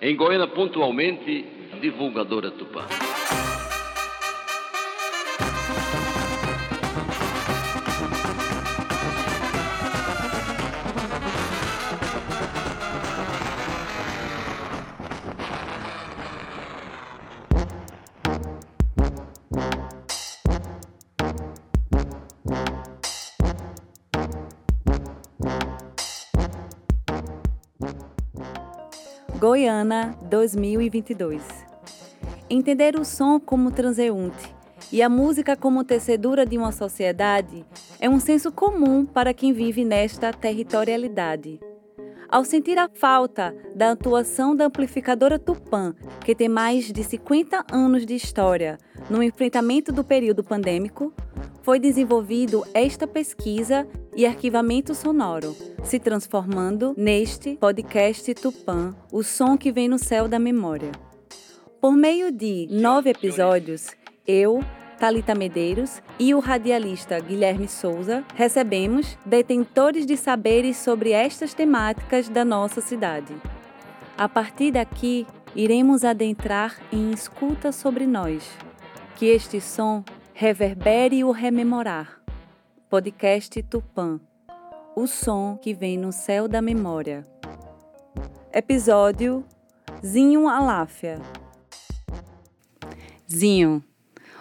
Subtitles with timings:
[0.00, 1.44] Em Goiânia, pontualmente,
[1.80, 2.84] divulgadora Tupã.
[29.76, 31.42] Goiânia 2022.
[32.48, 34.54] Entender o som como transeunte
[34.90, 37.62] e a música como tecedura de uma sociedade
[38.00, 41.60] é um senso comum para quem vive nesta territorialidade.
[42.26, 48.06] Ao sentir a falta da atuação da amplificadora Tupã, que tem mais de 50 anos
[48.06, 48.78] de história
[49.10, 51.12] no enfrentamento do período pandêmico,
[51.66, 55.52] foi desenvolvido esta pesquisa e arquivamento sonoro,
[55.82, 60.92] se transformando neste podcast Tupã, o som que vem no céu da memória.
[61.80, 63.88] Por meio de nove episódios,
[64.24, 64.62] eu,
[64.96, 72.44] Talita Medeiros e o radialista Guilherme Souza recebemos detentores de saberes sobre estas temáticas da
[72.44, 73.34] nossa cidade.
[74.16, 78.48] A partir daqui, iremos adentrar em escuta sobre nós.
[79.16, 80.04] Que este som
[80.38, 82.20] reverbere o rememorar.
[82.90, 84.20] Podcast Tupã.
[84.94, 87.26] O som que vem no céu da memória.
[88.52, 89.42] Episódio
[90.04, 91.22] Zinho Aláfia.
[93.32, 93.82] Zinho.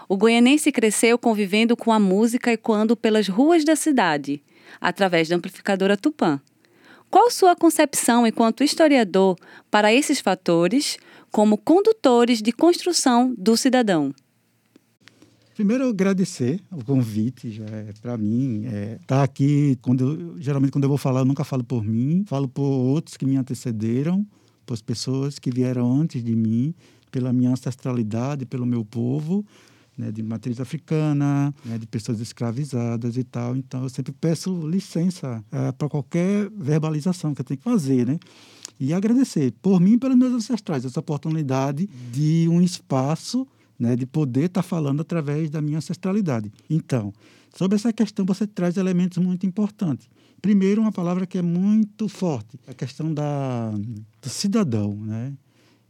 [0.10, 4.44] O goianense cresceu convivendo com a música ecoando pelas ruas da cidade,
[4.82, 6.42] através da amplificadora Tupã.
[7.10, 9.38] Qual sua concepção enquanto historiador
[9.72, 10.98] para esses fatores
[11.32, 14.14] como condutores de construção do cidadão?
[15.56, 17.50] Primeiro, agradecer o convite.
[17.50, 19.80] Já é, para mim, é, tá aqui.
[19.82, 23.16] Quando eu, geralmente, quando eu vou falar, eu nunca falo por mim, falo por outros
[23.16, 24.28] que me antecederam,
[24.66, 26.76] por as pessoas que vieram antes de mim,
[27.10, 29.46] pela minha ancestralidade, pelo meu povo,
[29.98, 33.56] né, de matriz africana, né, de pessoas escravizadas e tal.
[33.56, 38.20] Então, eu sempre peço licença é, para qualquer verbalização que eu tenho que fazer, né?
[38.78, 43.48] E agradecer por mim e pelos meus ancestrais essa oportunidade de um espaço
[43.80, 46.52] né, de poder estar tá falando através da minha ancestralidade.
[46.70, 47.14] Então,
[47.56, 50.10] sobre essa questão, você traz elementos muito importantes.
[50.42, 54.96] Primeiro, uma palavra que é muito forte, a questão da, do cidadão.
[54.96, 55.34] Né?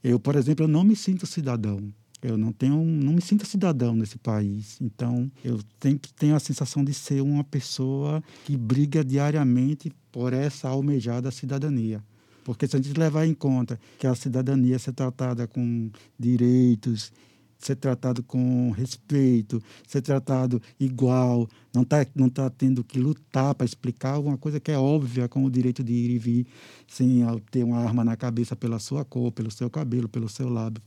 [0.03, 1.79] Eu, por exemplo, eu não me sinto cidadão.
[2.21, 4.77] Eu não tenho, não me sinto cidadão nesse país.
[4.81, 10.69] Então, eu sempre tenho a sensação de ser uma pessoa que briga diariamente por essa
[10.69, 12.03] almejada cidadania.
[12.43, 17.11] Porque se a gente levar em conta que a cidadania é ser tratada com direitos
[17.57, 23.65] ser tratado com respeito, ser tratado igual, não está não tá tendo que lutar para
[23.65, 26.47] explicar alguma coisa que é óbvia, como o direito de ir e vir
[26.87, 27.21] sem
[27.51, 30.81] ter uma arma na cabeça pela sua cor, pelo seu cabelo, pelo seu lábio.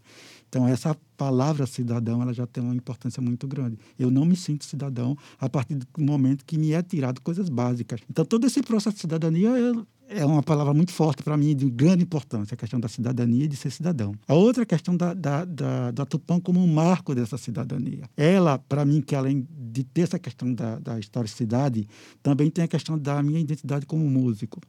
[0.49, 3.79] Então, essa palavra cidadão ela já tem uma importância muito grande.
[3.99, 8.01] Eu não me sinto cidadão a partir do momento que me é tirado coisas básicas.
[8.09, 11.69] Então, todo esse processo de cidadania eu, é uma palavra muito forte para mim, de
[11.69, 14.15] grande importância, a questão da cidadania e de ser cidadão.
[14.27, 18.09] A outra questão da, da, da, da Tupã como um marco dessa cidadania.
[18.17, 21.87] Ela, para mim, que além de ter essa questão da, da historicidade,
[22.23, 24.61] também tem a questão da minha identidade como músico.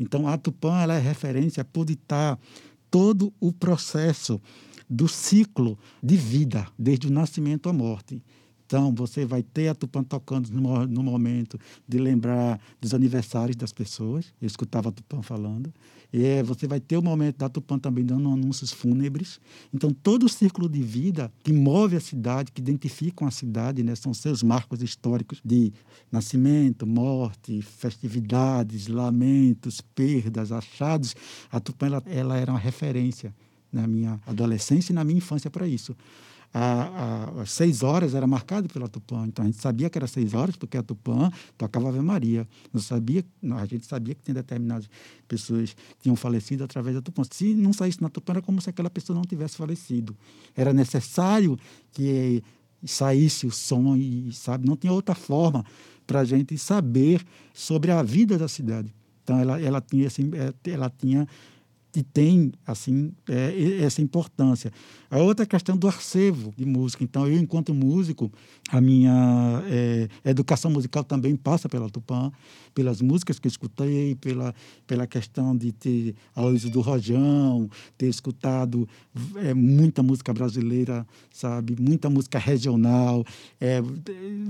[0.00, 2.38] Então, a Tupã ela é referência por estar
[2.90, 4.40] todo o processo
[4.88, 8.22] do ciclo de vida, desde o nascimento à morte.
[8.66, 13.72] Então, você vai ter a Tupã tocando no, no, momento de lembrar dos aniversários das
[13.72, 14.34] pessoas.
[14.42, 15.72] Eu escutava a Tupã falando.
[16.12, 19.40] E é, você vai ter o momento da Tupã também dando anúncios fúnebres.
[19.72, 23.94] Então, todo o círculo de vida que move a cidade, que identificam a cidade, né,
[23.94, 25.72] são seus marcos históricos de
[26.10, 31.14] nascimento, morte, festividades, lamentos, perdas, achados.
[31.52, 33.32] A Tupã ela, ela era uma referência
[33.72, 35.94] na minha adolescência e na minha infância para isso
[36.52, 39.26] às seis horas era marcado pela Tupã.
[39.26, 42.48] Então a gente sabia que era seis horas porque a Tupã tocava Ave Maria.
[42.72, 43.24] Não sabia,
[43.56, 44.88] a gente sabia que tinha determinadas
[45.28, 47.22] pessoas que tinham falecido através da Tupã.
[47.30, 50.16] Se não saísse na Tupã era como se aquela pessoa não tivesse falecido.
[50.54, 51.58] Era necessário
[51.92, 52.42] que
[52.84, 55.64] saísse o som e sabe não tinha outra forma
[56.06, 58.94] para a gente saber sobre a vida da cidade.
[59.22, 60.30] Então ela, ela tinha assim,
[60.64, 61.26] ela tinha
[61.96, 64.70] e tem assim é, essa importância.
[65.10, 67.02] A outra questão do arcevo de música.
[67.02, 68.30] Então, eu, enquanto músico,
[68.68, 72.30] a minha é, educação musical também passa pela Tupã,
[72.74, 74.54] pelas músicas que escutei, pela,
[74.86, 78.86] pela questão de ter a luz do Rojão, ter escutado
[79.36, 81.76] é, muita música brasileira, sabe?
[81.80, 83.24] Muita música regional,
[83.58, 83.80] é,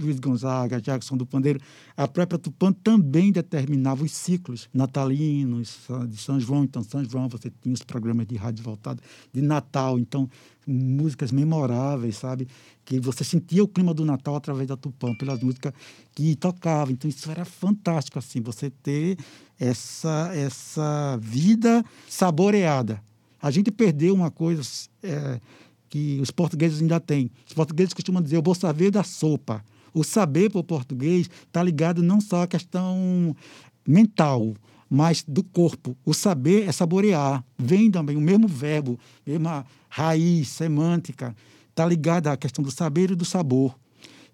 [0.00, 1.60] Luiz Gonzaga, Jackson do Pandeiro.
[1.96, 5.78] A própria Tupã também determinava os ciclos natalinos
[6.08, 6.64] de São João.
[6.64, 9.02] Então, São João você tinha os programas de rádio voltados
[9.32, 10.28] de Natal, então
[10.66, 12.48] músicas memoráveis, sabe?
[12.84, 15.72] Que você sentia o clima do Natal através da Tupã, pelas músicas
[16.14, 16.90] que tocava.
[16.90, 19.16] Então isso era fantástico assim, você ter
[19.58, 23.00] essa essa vida saboreada.
[23.40, 24.62] A gente perdeu uma coisa
[25.02, 25.40] é,
[25.88, 27.30] que os portugueses ainda têm.
[27.46, 29.64] Os portugueses costumam dizer: "Eu vou saber da sopa".
[29.94, 33.34] O saber para o português está ligado não só à questão
[33.86, 34.54] mental,
[34.88, 35.96] mas do corpo.
[36.04, 37.44] O saber é saborear.
[37.58, 41.34] Vem também o mesmo verbo, mesma raiz semântica,
[41.70, 43.76] está ligada à questão do saber e do sabor.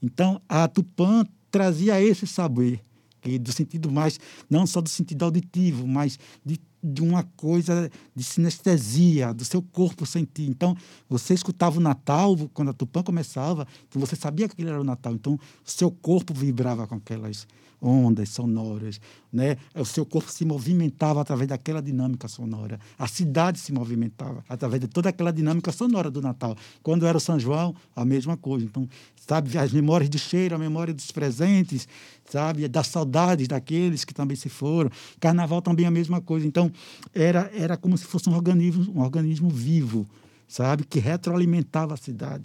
[0.03, 2.81] Então, a Tupã trazia esse saber,
[3.21, 4.19] que do sentido mais,
[4.51, 10.05] não só do sentido auditivo, mas de de uma coisa de sinestesia, do seu corpo
[10.05, 10.49] sentir.
[10.49, 10.77] Então,
[11.09, 14.85] você escutava o Natal, quando a Tupã começava, então você sabia que aquele era o
[14.85, 15.13] Natal.
[15.13, 17.47] Então, o seu corpo vibrava com aquelas
[17.83, 19.01] ondas sonoras,
[19.33, 19.57] né?
[19.75, 22.79] O seu corpo se movimentava através daquela dinâmica sonora.
[22.97, 26.57] A cidade se movimentava através de toda aquela dinâmica sonora do Natal.
[26.83, 28.65] Quando era o São João, a mesma coisa.
[28.65, 31.89] Então, sabe, as memórias de cheiro, a memória dos presentes,
[32.25, 34.91] sabe, das saudades daqueles que também se foram.
[35.19, 36.47] Carnaval também é a mesma coisa.
[36.47, 36.71] Então,
[37.15, 40.07] era era como se fosse um organismo, um organismo vivo,
[40.49, 42.45] sabe, que retroalimentava a cidade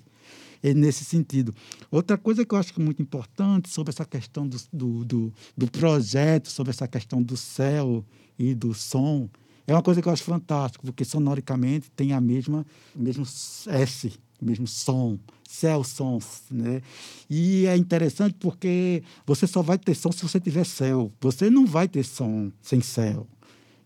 [0.63, 1.53] é nesse sentido.
[1.91, 6.49] Outra coisa que eu acho muito importante sobre essa questão do, do, do, do projeto,
[6.49, 8.03] sobre essa questão do céu
[8.37, 9.29] e do som,
[9.65, 12.65] é uma coisa que eu acho fantástico, porque sonoricamente tem a mesma,
[12.95, 13.25] mesmo
[13.67, 16.19] S, mesmo som, céu, som,
[16.49, 16.81] né?
[17.29, 21.11] E é interessante porque você só vai ter som se você tiver céu.
[21.19, 23.27] Você não vai ter som sem céu.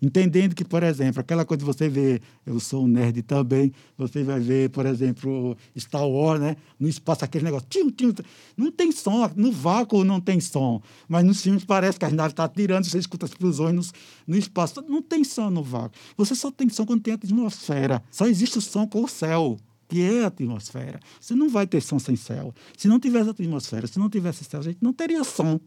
[0.01, 4.23] Entendendo que, por exemplo, aquela coisa que você vê, eu sou um nerd também, você
[4.23, 6.57] vai ver, por exemplo, Star Wars, né?
[6.79, 8.11] No espaço, aquele negócio, tio, tio,
[8.57, 12.33] não tem som, no vácuo não tem som, mas nos filmes parece que a nave
[12.33, 13.83] está tirando, você escuta as explosões no,
[14.25, 15.91] no espaço, não tem som no vácuo.
[16.17, 19.55] Você só tem som quando tem atmosfera, só existe o som com o céu
[19.87, 21.01] que é a atmosfera.
[21.19, 22.55] Você não vai ter som sem céu.
[22.77, 25.59] Se não tivesse atmosfera, se não tivesse céu, a gente não teria som.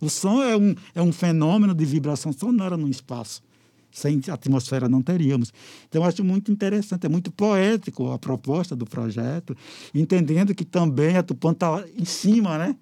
[0.00, 3.42] O som é um, é um fenômeno de vibração sonora no espaço
[3.90, 5.52] sem atmosfera não teríamos.
[5.88, 9.56] Então, acho muito interessante, é muito poético a proposta do projeto,
[9.94, 12.76] entendendo que também a Tupã está em cima, né?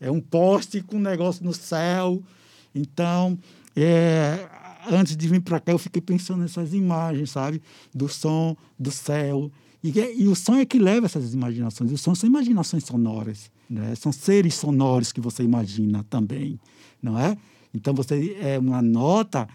[0.00, 2.22] É um poste com um negócio no céu.
[2.74, 3.38] Então,
[3.74, 4.48] é,
[4.90, 7.62] antes de vir para cá, eu fiquei pensando nessas imagens, sabe?
[7.94, 9.50] Do som, do céu.
[9.82, 11.90] E, e o som é que leva essas imaginações.
[11.92, 13.94] O som são imaginações sonoras, né?
[13.94, 16.60] São seres sonoros que você imagina também,
[17.02, 17.36] não é?
[17.72, 19.48] Então, você é uma nota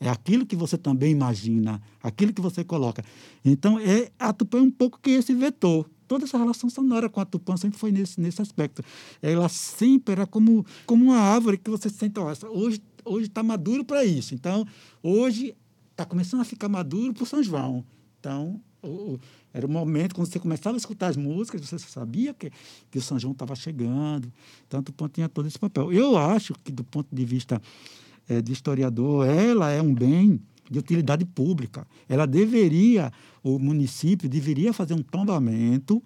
[0.00, 3.04] é aquilo que você também imagina, aquilo que você coloca.
[3.44, 5.88] Então, é, a Tupã é um pouco que esse vetor.
[6.06, 8.82] Toda essa relação sonora com a Tupã sempre foi nesse, nesse aspecto.
[9.20, 11.88] Ela sempre era como, como uma árvore que você
[12.50, 14.34] hoje hoje está maduro para isso.
[14.34, 14.66] Então,
[15.02, 15.56] hoje
[15.90, 17.84] está começando a ficar maduro para o São João.
[18.20, 19.18] Então, o,
[19.52, 22.50] era o momento, quando você começava a escutar as músicas, você sabia que,
[22.90, 24.32] que o São João estava chegando.
[24.66, 25.92] Então, a Tupã tinha todo esse papel.
[25.92, 27.60] Eu acho que, do ponto de vista
[28.28, 30.40] é, de historiador, ela é um bem
[30.70, 31.86] de utilidade pública.
[32.08, 33.10] Ela deveria,
[33.42, 36.02] o município deveria fazer um tombamento,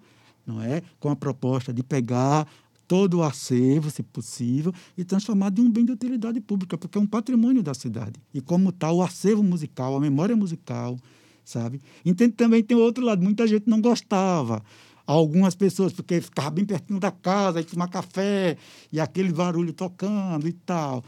[0.46, 2.46] não é, com a proposta de pegar
[2.86, 7.00] todo o acervo, se possível, e transformar de um bem de utilidade pública, porque é
[7.00, 8.20] um patrimônio da cidade.
[8.34, 10.98] E como tal, o acervo musical, a memória musical,
[11.44, 11.80] sabe?
[12.04, 14.62] Entende também tem outro lado, muita gente não gostava.
[15.06, 18.56] Algumas pessoas, porque ficava bem pertinho da casa, e tomar café,
[18.92, 21.02] e aquele barulho tocando e tal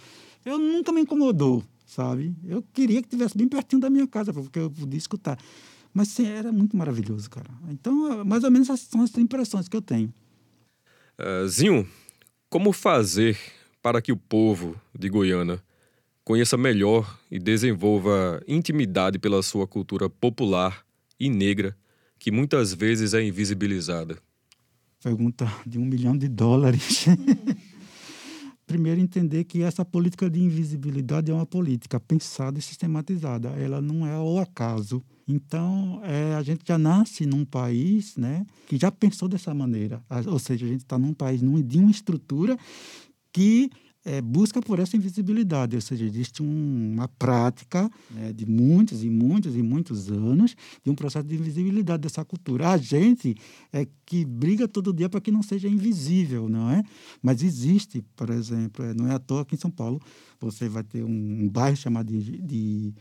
[0.44, 2.34] eu nunca me incomodou, sabe?
[2.44, 5.38] Eu queria que tivesse bem pertinho da minha casa, porque eu podia escutar.
[5.92, 7.50] Mas sim, era muito maravilhoso, cara.
[7.68, 10.12] Então, mais ou menos essas são as impressões que eu tenho.
[11.18, 11.88] Uh, Zinho,
[12.50, 13.38] como fazer
[13.80, 15.62] para que o povo de Goiânia
[16.24, 20.84] conheça melhor e desenvolva intimidade pela sua cultura popular
[21.20, 21.76] e negra,
[22.18, 24.18] que muitas vezes é invisibilizada?
[25.02, 27.06] Pergunta de um milhão de dólares.
[28.66, 33.50] primeiro entender que essa política de invisibilidade é uma política pensada e sistematizada.
[33.50, 35.02] Ela não é ao acaso.
[35.26, 40.02] Então, é, a gente já nasce num país né, que já pensou dessa maneira.
[40.26, 42.58] Ou seja, a gente está num país de uma estrutura
[43.32, 43.70] que
[44.04, 49.08] é, busca por essa invisibilidade, ou seja, existe um, uma prática né, de muitos e
[49.08, 52.70] muitos e muitos anos de um processo de invisibilidade dessa cultura.
[52.70, 53.34] A gente
[53.72, 56.82] é que briga todo dia para que não seja invisível, não é?
[57.22, 60.00] Mas existe, por exemplo, é, não é à toa que em São Paulo
[60.38, 62.94] você vai ter um, um bairro chamado de, de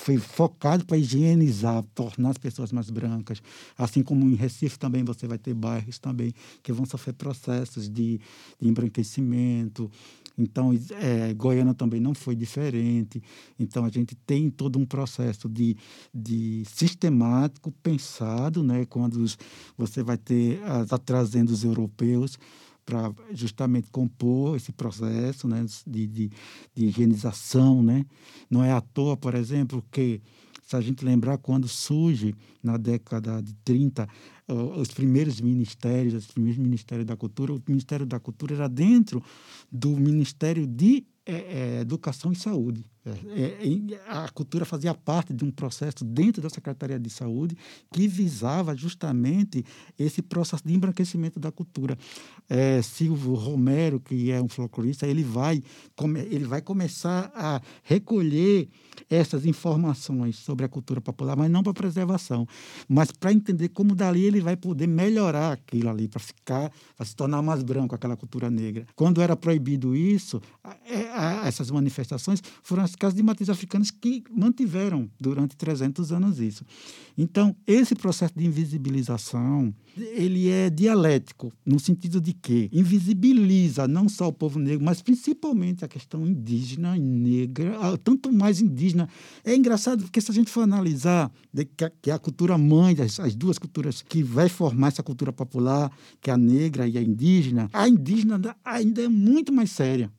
[0.00, 3.42] foi focado para higienizar, tornar as pessoas mais brancas.
[3.76, 8.18] Assim como em Recife também você vai ter bairros também que vão sofrer processos de,
[8.58, 9.90] de embranquecimento.
[10.38, 13.22] Então, é, Goiânia também não foi diferente.
[13.58, 15.76] Então, a gente tem todo um processo de,
[16.14, 19.22] de sistemático, pensado, né, quando
[19.76, 22.38] você vai ter, está trazendo os europeus
[22.90, 26.30] para justamente compor esse processo né, de, de,
[26.74, 27.82] de higienização.
[27.82, 28.04] Né?
[28.50, 30.20] Não é à toa, por exemplo, que
[30.66, 34.08] se a gente lembrar quando surge na década de 30
[34.76, 39.22] os primeiros ministérios, os primeiros ministérios da cultura, o Ministério da Cultura era dentro
[39.70, 42.84] do Ministério de é, é, Educação e Saúde.
[43.06, 47.56] É, é a cultura fazia parte de um processo dentro da Secretaria de Saúde
[47.92, 49.64] que visava justamente
[49.98, 51.96] esse processo de embranquecimento da cultura.
[52.48, 55.62] É, Silvio Romero, que é um folclorista, ele vai,
[56.28, 58.68] ele vai começar a recolher
[59.10, 62.46] essas informações sobre a cultura popular, mas não para preservação,
[62.88, 67.16] mas para entender como dali ele vai poder melhorar aquilo ali, para ficar, para se
[67.16, 68.86] tornar mais branco aquela cultura negra.
[68.94, 70.40] Quando era proibido isso,
[71.44, 76.64] essas manifestações foram as casas de matriz africanas que mantiveram durante 300 anos isso.
[77.18, 84.28] Então, esse processo de invisibilização, ele é dialético, no sentido de que invisibiliza não só
[84.28, 89.08] o povo negro, mas principalmente a questão indígena e negra, tanto mais indígena.
[89.44, 91.30] É engraçado porque se a gente for analisar
[92.00, 96.32] que a cultura mãe, as duas culturas que vai formar essa cultura popular, que é
[96.32, 100.10] a negra e a indígena, a indígena ainda é muito mais séria.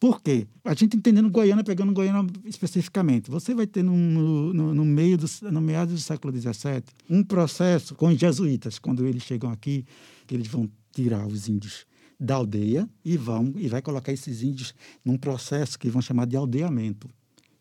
[0.00, 0.46] Por quê?
[0.64, 5.26] A gente entendendo Goiânia, pegando Goiânia especificamente, você vai ter no, no, no meio do,
[5.52, 9.84] no meados do século XVII um processo com os jesuítas, quando eles chegam aqui,
[10.30, 11.84] eles vão tirar os índios
[12.18, 16.34] da aldeia e vão e vai colocar esses índios num processo que vão chamar de
[16.34, 17.06] aldeamento.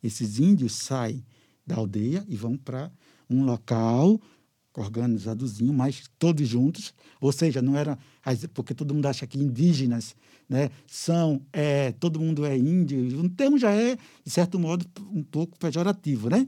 [0.01, 1.25] Esses índios saem
[1.67, 2.89] da aldeia e vão para
[3.29, 4.19] um local
[4.73, 7.97] organizadozinho, mas todos juntos, ou seja, não era
[8.53, 10.15] porque todo mundo acha que indígenas,
[10.49, 15.23] né, são é, todo mundo é índio, o termo já é de certo modo um
[15.23, 16.47] pouco pejorativo, né?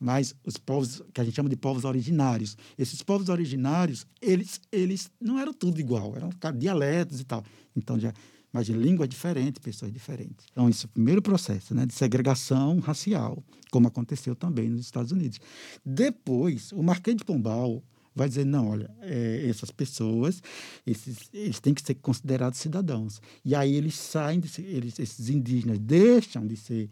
[0.00, 5.10] Mas os povos que a gente chama de povos originários, esses povos originários, eles eles
[5.20, 7.44] não eram tudo igual, eram dialetos e tal.
[7.76, 8.12] Então já
[8.54, 10.46] Imagina, língua diferente, pessoas diferentes.
[10.52, 15.10] Então, esse é o primeiro processo né, de segregação racial, como aconteceu também nos Estados
[15.10, 15.40] Unidos.
[15.84, 17.82] Depois, o Marquês de Pombal
[18.14, 20.42] vai dizer, não, olha, é, essas pessoas,
[20.86, 23.20] esses, eles têm que ser considerados cidadãos.
[23.44, 26.88] E aí eles saem, de, eles, esses indígenas deixam de ser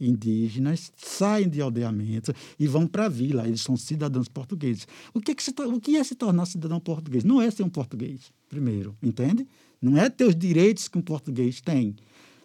[0.00, 3.46] indígenas, saem de aldeamento e vão para a vila.
[3.46, 4.86] Eles são cidadãos portugueses.
[5.12, 7.22] O que, é que se, o que é se tornar cidadão português?
[7.22, 9.46] Não é ser um português, primeiro, entende?
[9.80, 11.96] Não é ter os direitos que um português tem.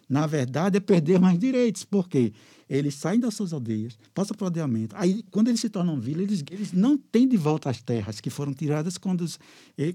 [0.08, 1.84] Na verdade, é perder mais direitos.
[1.84, 2.32] Por quê?
[2.68, 4.94] Eles saem das suas aldeias, passam para o aldeamento.
[4.96, 8.30] Aí, quando eles se tornam vila, eles, eles não têm de volta as terras que
[8.30, 9.38] foram tiradas quando, os,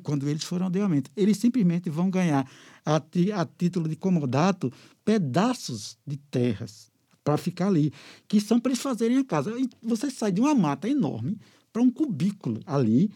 [0.03, 1.09] quando eles foram aldeamento.
[1.15, 2.49] Eles simplesmente vão ganhar,
[2.85, 4.71] a, a título de comodato,
[5.05, 6.91] pedaços de terras
[7.23, 7.91] para ficar ali,
[8.27, 9.53] que são para eles fazerem a casa.
[9.81, 11.37] Você sai de uma mata enorme,
[11.73, 13.09] para um cubículo ali.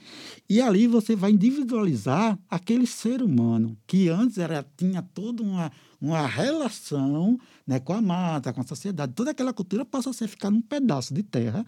[0.50, 5.72] E ali você vai individualizar aquele ser humano que antes era, tinha toda uma,
[6.02, 9.14] uma relação né, com a mata, com a sociedade.
[9.14, 11.64] Toda aquela cultura passa a ser ficar num pedaço de terra,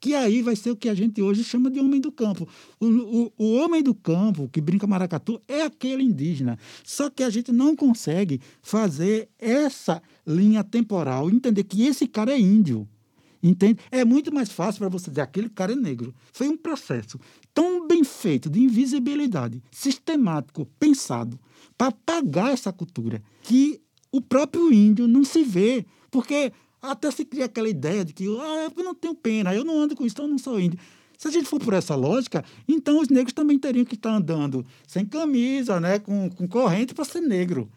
[0.00, 2.48] que aí vai ser o que a gente hoje chama de homem do campo.
[2.80, 6.58] O, o, o homem do campo que brinca maracatu é aquele indígena.
[6.82, 12.40] Só que a gente não consegue fazer essa linha temporal, entender que esse cara é
[12.40, 12.88] índio.
[13.46, 13.78] Entende?
[13.90, 16.14] É muito mais fácil para você dizer aquele cara é negro.
[16.32, 17.20] Foi um processo
[17.52, 21.38] tão bem feito de invisibilidade, sistemático, pensado,
[21.76, 25.84] para apagar essa cultura, que o próprio índio não se vê.
[26.10, 29.78] Porque até se cria aquela ideia de que ah, eu não tenho pena, eu não
[29.78, 30.78] ando com isso, então eu não sou índio.
[31.18, 34.64] Se a gente for por essa lógica, então os negros também teriam que estar andando
[34.86, 37.70] sem camisa, né, com, com corrente para ser negro.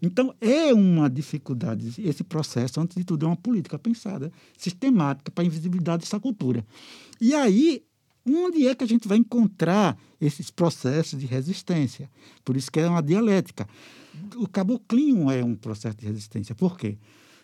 [0.00, 2.00] Então, é uma dificuldade.
[2.02, 6.64] Esse processo, antes de tudo, é uma política pensada, sistemática, para a invisibilidade dessa cultura.
[7.20, 7.82] E aí,
[8.26, 12.10] onde é que a gente vai encontrar esses processos de resistência?
[12.44, 13.68] Por isso que é uma dialética.
[14.36, 16.54] O caboclinho é um processo de resistência.
[16.54, 16.98] Por quê?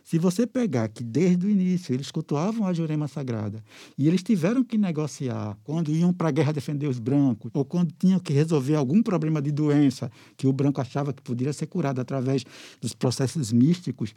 [0.05, 3.63] Se você pegar que desde o início eles cultuavam a Jurema Sagrada
[3.97, 7.93] e eles tiveram que negociar quando iam para a guerra defender os brancos ou quando
[7.93, 12.01] tinham que resolver algum problema de doença que o branco achava que poderia ser curado
[12.01, 12.45] através
[12.81, 14.13] dos processos místicos,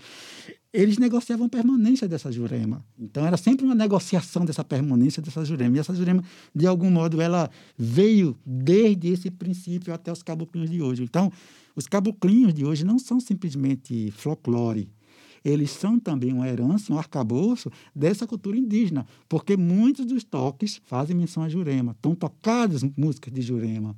[0.74, 2.84] eles negociavam permanência dessa jurema.
[3.00, 5.78] Então era sempre uma negociação dessa permanência dessa jurema.
[5.78, 6.24] E essa jurema,
[6.54, 11.04] de algum modo, ela veio desde esse princípio até os caboclinhos de hoje.
[11.04, 11.32] Então,
[11.76, 14.90] os caboclinhos de hoje não são simplesmente folclore
[15.46, 21.16] eles são também uma herança, um arcabouço dessa cultura indígena, porque muitos dos toques fazem
[21.16, 23.96] menção a Jurema, estão tocadas músicas de Jurema.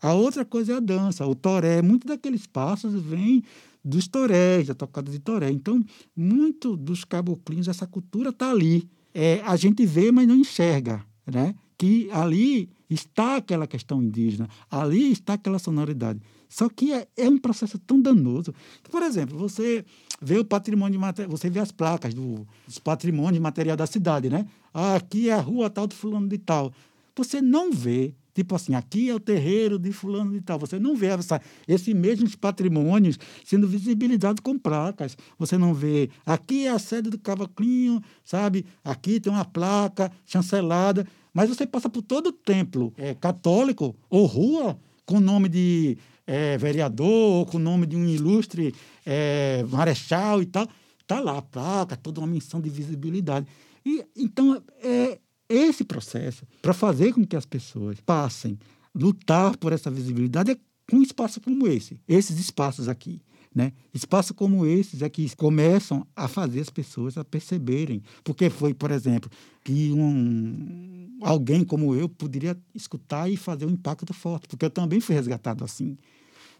[0.00, 1.82] A outra coisa é a dança, o toré.
[1.82, 3.44] Muitos daqueles passos vêm
[3.84, 5.50] dos torés, da tocada de toré.
[5.50, 5.84] Então,
[6.16, 8.88] muito dos caboclinhos, essa cultura está ali.
[9.12, 11.54] É, a gente vê, mas não enxerga, né?
[11.76, 16.20] Que ali está aquela questão indígena, ali está aquela sonoridade.
[16.48, 18.54] Só que é, é um processo tão danoso.
[18.90, 19.84] Por exemplo, você
[20.20, 24.46] vê o patrimônio material, você vê as placas do, dos patrimônios material da cidade, né?
[24.72, 26.72] Ah, aqui é a rua tal do fulano de tal.
[27.16, 30.58] Você não vê Tipo assim, aqui é o terreiro de fulano de tal.
[30.58, 35.16] Você não vê essa, esses mesmos patrimônios sendo visibilizados com placas.
[35.38, 38.64] Você não vê, aqui é a sede do Cavaclinho, sabe?
[38.84, 41.06] Aqui tem uma placa chancelada.
[41.34, 45.98] Mas você passa por todo o templo é, católico ou rua com o nome de
[46.30, 48.72] é, vereador, ou com o nome de um ilustre
[49.04, 50.68] é, marechal e tal.
[51.00, 53.48] Está lá a placa, toda uma menção de visibilidade.
[53.84, 55.18] E, então, é,
[55.48, 58.56] esse processo para fazer com que as pessoas passem,
[58.94, 60.56] lutar por essa visibilidade é
[60.88, 63.20] com um espaço como esse, esses espaços aqui.
[63.52, 63.72] Né?
[63.92, 68.00] Espaços como esses é que começam a fazer as pessoas a perceberem.
[68.22, 69.28] Porque foi, por exemplo,
[69.64, 75.00] que um, alguém como eu poderia escutar e fazer um impacto forte, porque eu também
[75.00, 75.96] fui resgatado assim,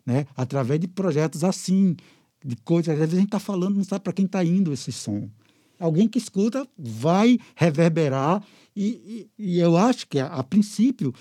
[0.05, 0.27] né?
[0.37, 1.97] através de projetos assim,
[2.45, 2.93] de coisas.
[2.93, 5.29] Às vezes a gente está falando, não sabe para quem está indo esse som.
[5.79, 8.43] Alguém que escuta vai reverberar
[8.77, 11.13] e, e, e eu acho que, a, a, princípio,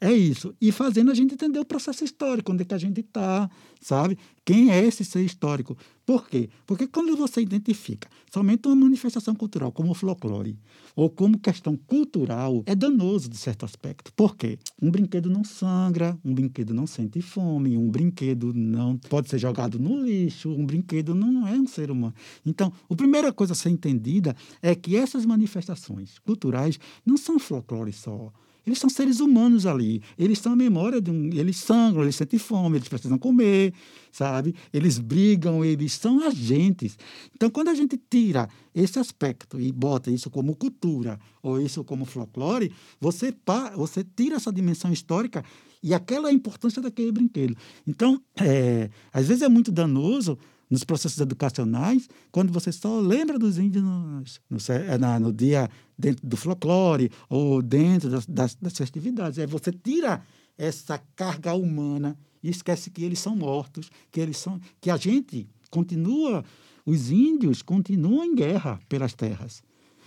[0.00, 0.54] é isso.
[0.60, 3.50] E fazendo a gente entender o processo histórico, onde é que a gente está,
[3.80, 4.16] sabe?
[4.44, 5.76] Quem é esse ser histórico?
[6.06, 6.48] Por quê?
[6.66, 10.58] Porque quando você identifica somente uma manifestação cultural como folclore
[10.96, 14.12] ou como questão cultural, é danoso de certo aspecto.
[14.14, 14.58] Por quê?
[14.80, 19.78] Um brinquedo não sangra, um brinquedo não sente fome, um brinquedo não pode ser jogado
[19.78, 22.14] no lixo, um brinquedo não é um ser humano.
[22.46, 27.92] Então, a primeira coisa a ser entendida é que essas manifestações culturais não são folclore
[27.92, 28.32] só
[28.68, 30.02] eles são seres humanos ali.
[30.18, 31.30] Eles são a memória de um.
[31.32, 33.72] Eles sangram, eles sentem fome, eles precisam comer,
[34.12, 34.54] sabe?
[34.72, 36.98] Eles brigam, eles são agentes.
[37.34, 42.04] Então, quando a gente tira esse aspecto e bota isso como cultura ou isso como
[42.04, 42.70] folclore,
[43.00, 43.34] você,
[43.74, 45.42] você tira essa dimensão histórica
[45.82, 47.56] e aquela é importância daquele brinquedo.
[47.86, 50.38] Então, é, às vezes é muito danoso
[50.70, 56.36] nos processos educacionais, quando você só lembra dos índios no, no, no dia dentro do
[56.36, 59.38] folclore ou dentro das, das, das festividades.
[59.38, 60.22] Aí você tira
[60.56, 65.48] essa carga humana e esquece que eles são mortos, que eles são, que a gente
[65.70, 66.44] continua,
[66.84, 69.62] os índios continuam em guerra pelas terras.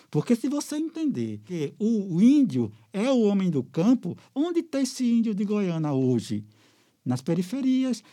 [0.10, 4.82] Porque se você entender que o, o índio é o homem do campo, onde está
[4.82, 6.44] esse índio de Goiânia hoje?
[7.04, 8.04] Nas periferias.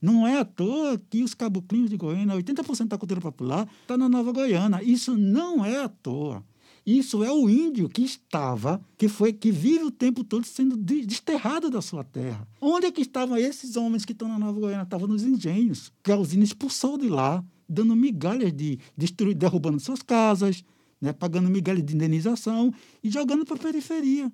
[0.00, 4.08] Não é à toa que os caboclinhos de Goiânia, 80% da cultura popular está na
[4.08, 4.82] Nova Goiânia.
[4.82, 6.44] Isso não é à toa.
[6.86, 11.68] Isso é o índio que estava, que foi, que vive o tempo todo sendo desterrado
[11.68, 12.46] da sua terra.
[12.60, 14.84] Onde é que estavam esses homens que estão na Nova Goiânia?
[14.84, 20.00] Estavam nos engenhos, que a usina expulsou de lá, dando migalhas de destruir, derrubando suas
[20.00, 20.62] casas,
[21.00, 24.32] né, pagando migalhas de indenização e jogando para a periferia.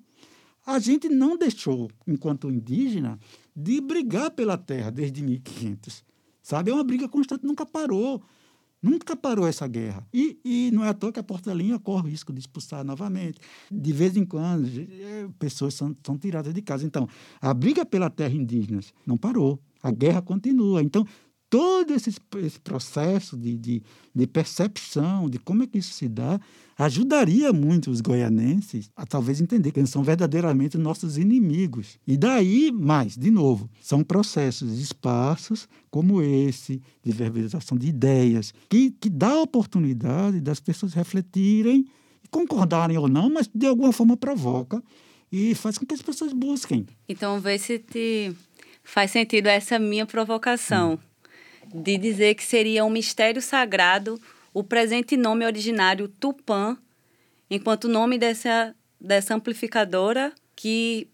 [0.65, 3.19] A gente não deixou, enquanto indígena,
[3.55, 6.03] de brigar pela terra desde 1500.
[6.41, 6.71] Sabe?
[6.71, 8.21] É uma briga constante, nunca parou.
[8.81, 10.05] Nunca parou essa guerra.
[10.13, 13.39] E, e não é à toa que a porta-linha corre o risco de expulsar novamente.
[13.71, 16.85] De vez em quando, é, pessoas são, são tiradas de casa.
[16.85, 17.07] Então,
[17.39, 19.57] a briga pela terra indígena não parou.
[19.81, 20.83] A guerra continua.
[20.83, 21.07] Então,
[21.49, 26.39] todo esse, esse processo de, de, de, percepção de como é que isso se dá
[26.77, 31.99] ajudaria muito os goianenses a talvez entender que eles são verdadeiramente nossos inimigos.
[32.07, 38.91] E daí, mais, de novo, são processos, espaços como esse, de verbalização de ideias, que,
[38.91, 41.85] que dá a oportunidade das pessoas refletirem,
[42.31, 44.81] concordarem ou não, mas de alguma forma provoca
[45.31, 46.85] e faz com que as pessoas busquem.
[47.07, 48.33] Então, vê se te
[48.83, 50.93] faz sentido essa minha provocação.
[50.93, 51.13] Hum
[51.73, 54.19] de dizer que seria um mistério sagrado
[54.53, 56.77] o presente nome originário Tupã,
[57.49, 61.07] enquanto nome dessa, dessa amplificadora que,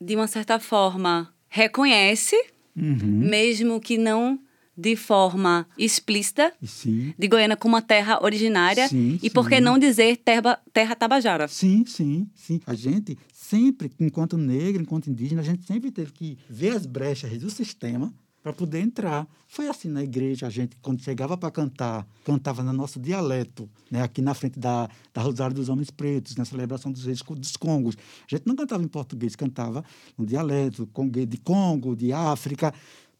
[0.00, 2.36] de uma certa forma, reconhece,
[2.76, 2.96] uhum.
[3.04, 4.40] mesmo que não
[4.76, 7.12] de forma explícita, sim.
[7.18, 11.48] de Goiânia como uma terra originária, sim, e por que não dizer terra, terra Tabajara?
[11.48, 12.60] Sim, sim, sim.
[12.64, 17.36] A gente sempre, enquanto negro, enquanto indígena, a gente sempre teve que ver as brechas
[17.38, 18.14] do sistema
[18.48, 19.28] para poder entrar.
[19.46, 24.02] Foi assim na igreja, a gente, quando chegava para cantar, cantava no nosso dialeto, né?
[24.02, 27.96] aqui na frente da, da Rosário dos Homens Pretos, na celebração dos Reis dos Congos.
[28.30, 29.84] A gente não cantava em português, cantava
[30.16, 30.88] no dialeto
[31.26, 32.72] de Congo, de África,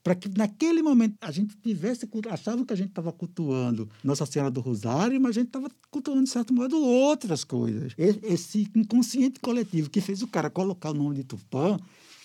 [0.03, 4.51] para que naquele momento a gente tivesse, achava que a gente estava cultuando Nossa Senhora
[4.51, 7.93] do Rosário, mas a gente estava cultuando, de certo modo, outras coisas.
[7.99, 11.79] Esse inconsciente coletivo que fez o cara colocar o nome de Tupã,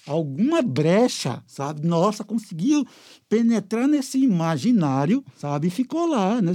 [0.05, 1.85] alguma brecha, sabe?
[1.87, 2.85] Nossa, conseguiu
[3.29, 5.67] penetrar nesse imaginário, sabe?
[5.67, 6.53] E ficou lá, né?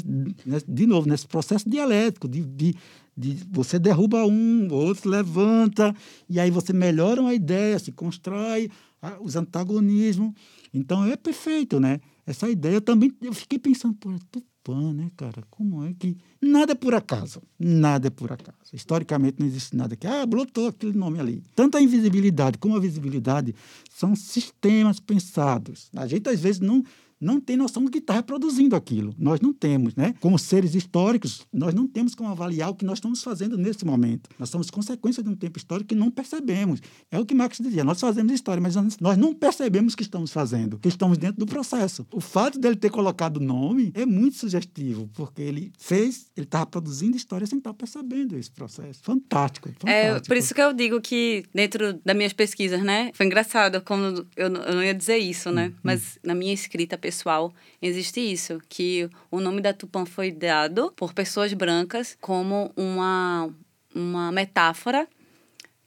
[0.67, 2.75] de novo, nesse processo dialético de, de,
[3.17, 5.95] de, você derruba um, outro levanta,
[6.29, 8.71] e aí você melhora uma ideia, se constrói
[9.21, 10.33] os antagonismos.
[10.73, 12.01] Então é perfeito, né?
[12.27, 14.11] Essa ideia eu também eu fiquei pensando, pô,
[14.63, 15.43] Tupã, né, cara?
[15.51, 17.43] Como é que nada é por acaso?
[17.59, 18.57] Nada é por acaso.
[18.73, 21.43] Historicamente não existe nada que ah, brotou aquele nome ali.
[21.55, 23.55] Tanto a invisibilidade como a visibilidade
[23.91, 25.91] são sistemas pensados.
[25.97, 26.83] A gente às vezes não
[27.21, 29.15] não tem noção do que está reproduzindo aquilo.
[29.19, 30.15] Nós não temos, né?
[30.21, 34.31] Como seres históricos, nós não temos como avaliar o que nós estamos fazendo nesse momento.
[34.39, 36.81] Nós somos consequência de um tempo histórico que não percebemos.
[37.11, 40.33] É o que Marx dizia, nós fazemos história, mas nós não percebemos o que estamos
[40.33, 42.07] fazendo, que estamos dentro do processo.
[42.13, 46.67] O fato dele ter colocado o nome é muito sugestivo, porque ele fez, ele estava
[46.67, 49.01] produzindo história sem estar percebendo esse processo.
[49.03, 49.89] Fantástico, fantástico.
[49.89, 53.11] É, por isso que eu digo que dentro das minhas pesquisas, né?
[53.15, 55.69] Foi engraçado como eu, eu não ia dizer isso, né?
[55.69, 55.81] Hum, hum.
[55.83, 61.15] Mas na minha escrita pessoal, existe isso, que o nome da Tupã foi dado por
[61.15, 63.49] pessoas brancas como uma,
[63.95, 65.09] uma metáfora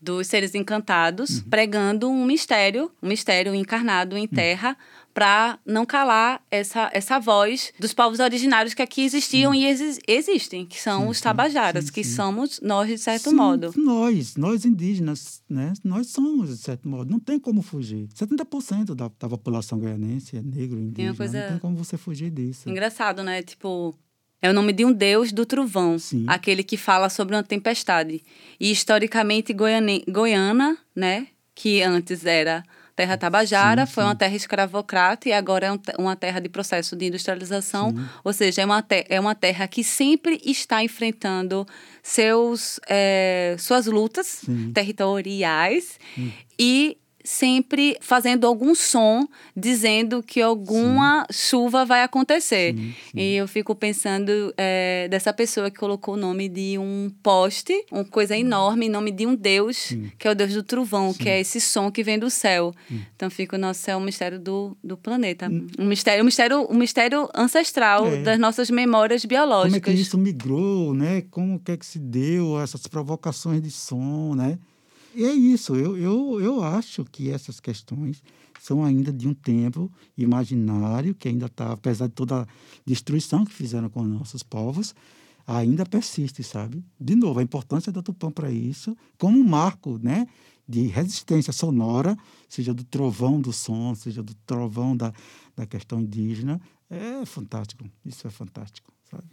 [0.02, 1.50] dos seres encantados, uhum.
[1.52, 4.76] pregando um mistério, um mistério encarnado em terra, uhum.
[5.14, 9.60] Para não calar essa, essa voz dos povos originários que aqui existiam sim.
[9.60, 13.74] e exi existem, que são sim, os tabajaras, sim, que somos nós, de certo modo.
[13.76, 15.74] Nós, nós indígenas, né?
[15.84, 17.10] Nós somos, de certo modo.
[17.10, 18.08] Não tem como fugir.
[18.16, 21.10] 70% da, da população goianense é negro, indígena.
[21.10, 21.42] Tem coisa...
[21.42, 22.70] Não tem como você fugir disso.
[22.70, 23.42] Engraçado, né?
[23.42, 23.98] Tipo,
[24.42, 26.26] é o nome de um deus do trovão, Sim.
[26.28, 28.24] aquele que fala sobre uma tempestade.
[28.60, 32.64] E historicamente Goiane, Goiana, né, que antes era
[32.96, 37.08] terra tabajara, sim, foi uma terra escravocrata e agora é uma terra de processo de
[37.08, 38.06] industrialização, sim.
[38.24, 41.66] ou seja, é uma, é uma terra que sempre está enfrentando
[42.04, 44.72] seus, é, suas lutas sim.
[44.74, 46.00] territoriais
[46.60, 51.50] e sempre fazendo algum som dizendo que alguma sim.
[51.50, 52.76] chuva vai acontecer.
[52.76, 53.20] Sim, sim.
[53.20, 58.06] E eu fico pensando é, dessa pessoa que colocou o nome de um poste, uma
[58.06, 61.40] coisa enorme, em nome de um Deus, que é o Deus do trovão, que é
[61.40, 62.74] esse som que vem do céu.
[63.16, 65.48] Então fica o nosso céu, o mistério do, do planeta.
[65.50, 65.68] Hum.
[65.78, 68.22] Um mistério, um mistério, um mistério ancestral é.
[68.22, 69.82] das nossas memórias biológicas.
[69.82, 71.22] Como é que isso migrou, né?
[71.30, 74.58] Como que é que se deu essas provocações de som, né?
[75.16, 78.24] É isso, eu, eu, eu acho que essas questões
[78.60, 82.48] são ainda de um tempo imaginário, que ainda está, apesar de toda a
[82.86, 84.96] destruição que fizeram com nossos povos,
[85.46, 86.84] ainda persiste, sabe?
[87.00, 90.28] De novo, a importância da Tupã para isso, como um marco, né?
[90.72, 95.14] de resistência sonora, seja do trovão do som, seja do trovão da,
[95.56, 97.84] da questão indígena, é fantástico.
[98.06, 99.28] Isso é fantástico, sabe?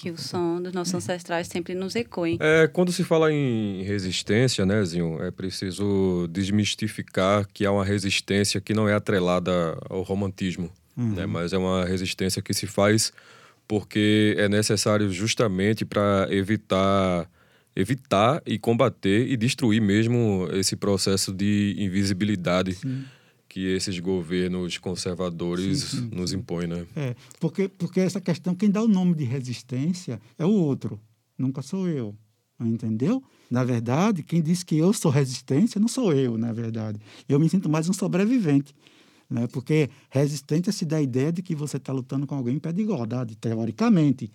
[0.00, 2.38] Que o som dos nossos ancestrais sempre nos ecoe.
[2.40, 8.62] É, quando se fala em resistência, né, Zinho, é preciso desmistificar que há uma resistência
[8.62, 11.12] que não é atrelada ao romantismo, uhum.
[11.14, 13.12] né, mas é uma resistência que se faz
[13.68, 17.28] porque é necessário justamente para evitar
[17.76, 22.74] evitar e combater e destruir mesmo esse processo de invisibilidade.
[22.74, 23.04] Sim
[23.50, 26.86] que esses governos conservadores sim, sim, nos impõem, né?
[26.94, 31.00] É, porque, porque essa questão, quem dá o nome de resistência é o outro,
[31.36, 32.14] nunca sou eu,
[32.60, 33.20] entendeu?
[33.50, 37.00] Na verdade, quem diz que eu sou resistência não sou eu, na verdade.
[37.28, 38.72] Eu me sinto mais um sobrevivente,
[39.28, 39.48] né?
[39.48, 42.70] Porque resistência se dá a ideia de que você está lutando com alguém em pé
[42.72, 44.30] de igualdade, teoricamente.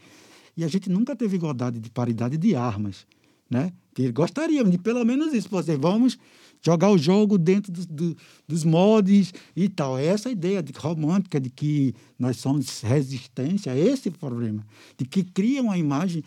[0.58, 3.08] E a gente nunca teve igualdade de paridade de armas,
[3.50, 3.72] né?
[3.94, 6.18] Que gostaríamos de pelo menos isso, você vamos
[6.66, 9.98] jogar o jogo dentro do, do, dos mods e tal.
[9.98, 14.66] É essa ideia de, romântica de que nós somos resistência, é esse problema.
[14.98, 16.24] De que cria uma imagem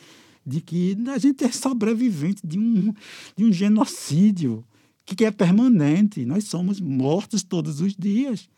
[0.47, 2.95] de que a gente é sobrevivente de um,
[3.37, 4.65] de um genocídio
[5.05, 6.25] que é permanente.
[6.25, 8.49] Nós somos mortos todos os dias.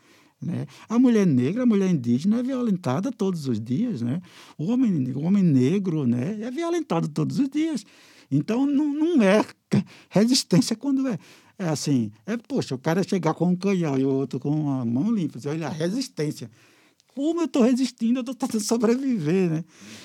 [0.40, 0.66] Né?
[0.88, 4.02] A mulher negra, a mulher indígena é violentada todos os dias.
[4.02, 4.20] Né?
[4.58, 7.84] O, homem, o homem negro né, é violentado todos os dias.
[8.30, 9.44] Então, não, não é
[10.08, 11.18] resistência quando é.
[11.60, 14.82] É assim, é, poxa, o cara chegar com um canhão e o outro com a
[14.82, 16.50] mão limpa, olha a resistência.
[17.14, 19.64] Como eu estou resistindo, eu estou tentando sobreviver, né?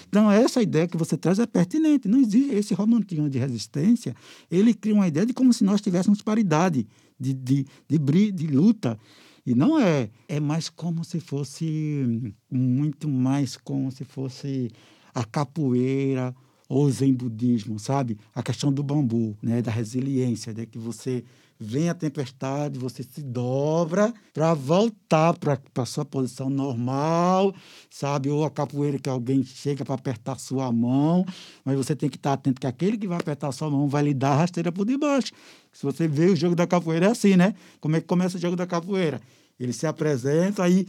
[0.10, 2.10] Então, essa ideia que você traz é pertinente.
[2.10, 4.14] Não existe esse romantismo de resistência.
[4.52, 6.86] Ele cria uma ideia de como se nós tivéssemos paridade
[7.18, 9.00] de, de, de, de luta.
[9.46, 10.10] E não é.
[10.28, 14.72] É mais como se fosse, muito mais como se fosse
[15.14, 16.36] a capoeira,
[16.68, 18.18] ou zen budismo, sabe?
[18.34, 19.62] A questão do bambu, né?
[19.62, 21.24] Da resiliência, de que você
[21.60, 27.54] vem a tempestade, você se dobra para voltar para a sua posição normal,
[27.90, 28.30] sabe?
[28.30, 31.26] Ou a capoeira que alguém chega para apertar sua mão,
[31.64, 34.14] mas você tem que estar atento que aquele que vai apertar sua mão vai lhe
[34.14, 35.32] dar a rasteira por debaixo.
[35.72, 37.56] Se você vê o jogo da capoeira é assim, né?
[37.80, 39.22] Como é que começa o jogo da capoeira?
[39.60, 40.86] Ele se apresenta, aí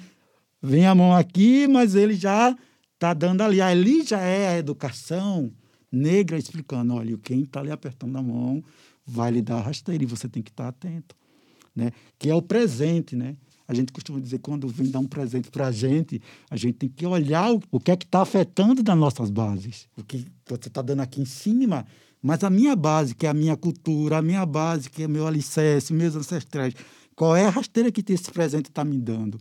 [0.61, 2.57] vem a mão aqui, mas ele já
[2.95, 3.61] está dando ali.
[3.61, 5.53] Ali já é a educação
[5.91, 8.63] negra explicando, olha, quem está ali apertando a mão
[9.07, 11.17] vai lhe dar rasteira e você tem que estar atento,
[11.75, 11.93] né?
[12.19, 13.37] Que é o presente, né?
[13.69, 16.89] A gente costuma dizer quando vem dar um presente para a gente, a gente tem
[16.89, 19.89] que olhar o, o que é que está afetando das nossas bases.
[19.97, 21.85] O que você está dando aqui em cima,
[22.23, 25.27] mas a minha base, que é a minha cultura, a minha base, que é meu
[25.27, 26.75] alicerce, meus ancestrais,
[27.15, 29.39] qual é a rasteira que esse presente está me dando?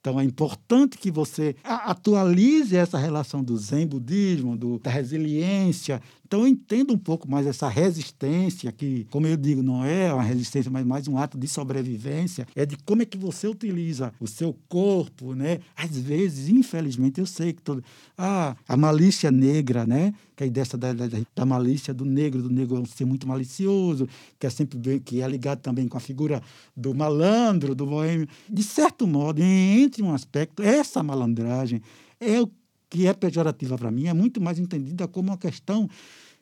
[0.00, 6.00] Então é importante que você atualize essa relação do Zen budismo, do, da resiliência.
[6.30, 10.70] Então entenda um pouco mais essa resistência, que, como eu digo, não é uma resistência,
[10.70, 12.46] mas mais um ato de sobrevivência.
[12.54, 15.58] É de como é que você utiliza o seu corpo, né?
[15.74, 17.82] Às vezes, infelizmente, eu sei que todo...
[18.16, 20.14] ah, a malícia negra, né?
[20.36, 24.46] Que é dessa da, da, da malícia do negro, do negro ser muito malicioso, que
[24.46, 26.40] é sempre bem, que é ligado também com a figura
[26.76, 28.28] do malandro, do boêmio.
[28.48, 31.82] De certo modo, entre um aspecto, essa malandragem
[32.20, 32.48] é o
[32.90, 35.88] que é pejorativa para mim, é muito mais entendida como uma questão,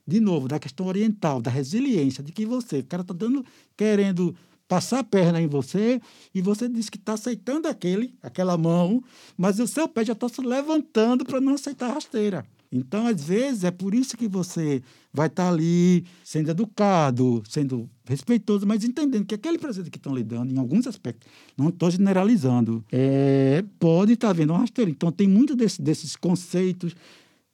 [0.06, 3.44] de novo, da questão oriental, da resiliência, de que você, o cara está dando,
[3.76, 4.34] querendo
[4.68, 6.00] passar a perna em você
[6.34, 9.02] e você diz que está aceitando aquele, aquela mão,
[9.36, 12.44] mas o seu pé já está se levantando para não aceitar a rasteira.
[12.70, 17.88] Então, às vezes, é por isso que você vai estar tá ali sendo educado, sendo
[18.04, 21.90] respeitoso, mas entendendo que aquele presente que estão lhe dando, em alguns aspectos, não estou
[21.90, 24.90] generalizando, é, pode estar tá vendo rasteira.
[24.90, 26.94] Então, tem muito desse, desses conceitos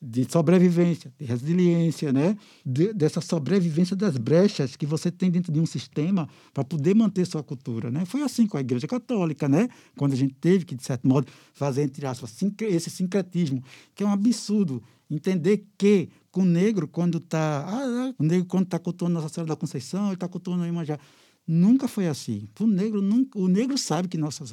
[0.05, 2.37] de sobrevivência, de resiliência, né?
[2.65, 7.27] De, dessa sobrevivência das brechas que você tem dentro de um sistema para poder manter
[7.27, 8.05] sua cultura, né?
[8.05, 9.69] Foi assim com a Igreja Católica, né?
[9.97, 13.63] Quando a gente teve que, de certo modo, fazer, entre aspas, esse sincretismo,
[13.95, 14.83] que é um absurdo.
[15.11, 17.65] Entender que com o negro, quando está...
[17.67, 20.69] Ah, ah, o negro, quando está cultuando Nossa Senhora da Conceição, ele está cultuando a
[20.69, 20.99] Imanjá.
[21.47, 22.49] Nunca foi assim.
[22.59, 24.45] O negro, nunca, o negro sabe que Nossa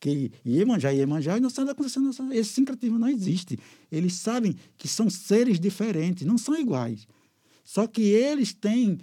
[0.00, 3.58] que Iemanjá e Iemanjá e Nossa Conceição, esse sincretismo não existe.
[3.92, 7.06] Eles sabem que são seres diferentes, não são iguais.
[7.62, 8.98] Só que eles têm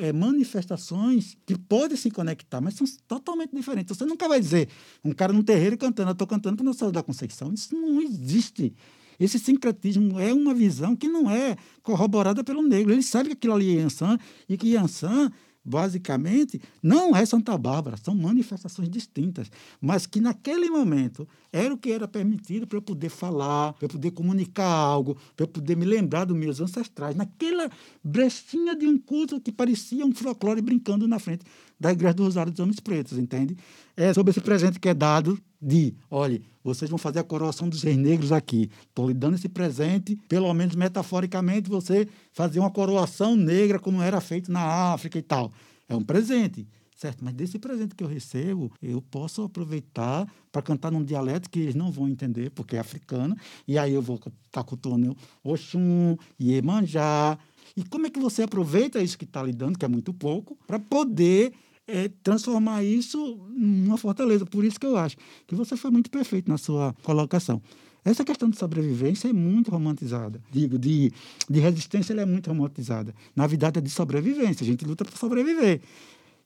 [0.00, 3.96] é, manifestações que podem se conectar, mas são totalmente diferentes.
[3.96, 4.68] Você nunca vai dizer
[5.02, 7.52] um cara num terreiro cantando, eu estou cantando para Nossa da Conceição.
[7.52, 8.74] Isso não existe.
[9.18, 12.92] Esse sincretismo é uma visão que não é corroborada pelo negro.
[12.92, 15.30] Ele sabe que aquilo ali é Yansan e que Yansan
[15.64, 21.92] basicamente, não é Santa Bárbara, são manifestações distintas, mas que naquele momento era o que
[21.92, 25.84] era permitido para eu poder falar, para eu poder comunicar algo, para eu poder me
[25.84, 27.70] lembrar dos meus ancestrais, naquela
[28.02, 31.44] brechinha de um culto que parecia um folclore brincando na frente
[31.78, 33.56] da Igreja do Rosário dos Homens Pretos, entende?
[33.96, 37.82] É sobre esse presente que é dado de, olha, vocês vão fazer a coroação dos
[37.82, 38.68] reis negros aqui.
[38.88, 44.20] Estou lhe dando esse presente, pelo menos metaforicamente, você fazer uma coroação negra como era
[44.20, 45.52] feito na África e tal.
[45.88, 47.24] É um presente, certo?
[47.24, 51.74] Mas desse presente que eu recebo, eu posso aproveitar para cantar num dialeto que eles
[51.74, 57.38] não vão entender, porque é africano, e aí eu vou estar tá cultuando Oxum, Iemanjá.
[57.76, 60.58] E como é que você aproveita isso que está lhe dando, que é muito pouco,
[60.66, 61.52] para poder
[61.86, 64.46] é, transformar isso numa fortaleza.
[64.46, 65.16] Por isso que eu acho
[65.46, 67.60] que você foi muito perfeito na sua colocação.
[68.04, 70.40] Essa questão de sobrevivência é muito romantizada.
[70.50, 71.12] Digo, de,
[71.48, 73.14] de resistência ela é muito romantizada.
[73.34, 74.64] Na verdade, é de sobrevivência.
[74.64, 75.80] A gente luta para sobreviver.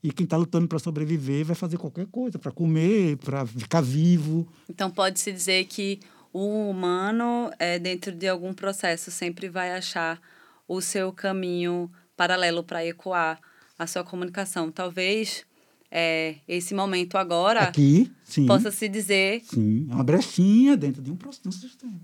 [0.03, 4.47] E quem está lutando para sobreviver vai fazer qualquer coisa, para comer, para ficar vivo.
[4.69, 10.21] Então, pode-se dizer que o humano, é, dentro de algum processo, sempre vai achar
[10.69, 13.41] o seu caminho paralelo para ecoar
[13.79, 14.71] a sua comunicação.
[14.71, 15.45] Talvez
[15.91, 18.47] é, esse momento agora Aqui, sim.
[18.47, 19.43] possa se dizer.
[19.45, 22.01] Sim, uma brechinha dentro de um, de um sistema.